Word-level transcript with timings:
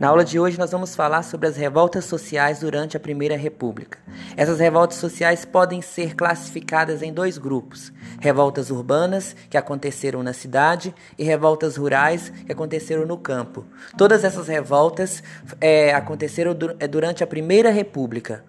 Na 0.00 0.08
aula 0.08 0.24
de 0.24 0.40
hoje 0.40 0.58
nós 0.58 0.70
vamos 0.70 0.96
falar 0.96 1.22
sobre 1.22 1.46
as 1.46 1.58
revoltas 1.58 2.06
sociais 2.06 2.60
durante 2.60 2.96
a 2.96 3.00
Primeira 3.00 3.36
República. 3.36 3.98
Essas 4.34 4.58
revoltas 4.58 4.96
sociais 4.96 5.44
podem 5.44 5.82
ser 5.82 6.16
classificadas 6.16 7.02
em 7.02 7.12
dois 7.12 7.36
grupos: 7.36 7.92
revoltas 8.18 8.70
urbanas, 8.70 9.36
que 9.50 9.58
aconteceram 9.58 10.22
na 10.22 10.32
cidade, 10.32 10.94
e 11.18 11.22
revoltas 11.22 11.76
rurais, 11.76 12.30
que 12.46 12.50
aconteceram 12.50 13.04
no 13.04 13.18
campo. 13.18 13.66
Todas 13.98 14.24
essas 14.24 14.48
revoltas 14.48 15.22
é, 15.60 15.92
aconteceram 15.92 16.56
é, 16.78 16.88
durante 16.88 17.22
a 17.22 17.26
Primeira 17.26 17.70
República. 17.70 18.42